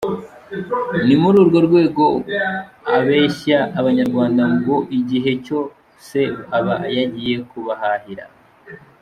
Ni 1.05 1.15
muri 1.21 1.35
urwo 1.43 1.59
rwego 1.67 2.03
abeshya 2.97 3.59
Abanyarwanda 3.79 4.43
go 4.65 4.77
igihe 4.97 5.31
cyo 5.45 5.59
se 6.07 6.21
aba 6.57 6.75
yagiye 6.97 7.35
kubahahira. 7.49 8.25